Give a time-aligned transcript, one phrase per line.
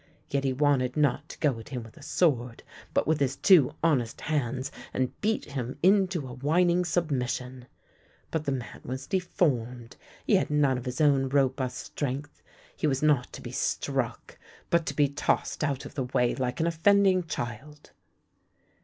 [0.31, 3.75] Yet he wanted not to go at him with a sword, but with his two
[3.83, 7.67] honest hands and beat him into a whining submission.
[8.31, 12.41] But the man was deformed, he had none of his own robust strength—
[12.75, 14.39] he was not to be struck,
[14.71, 17.91] but to be tossed out of the way like an offending child.